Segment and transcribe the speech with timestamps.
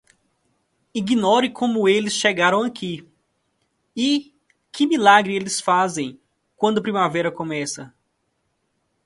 [0.95, 3.07] Ignore como eles chegaram aqui
[3.95, 4.33] e
[4.71, 6.19] que milagre eles fazem
[6.57, 7.93] quando a primavera começa.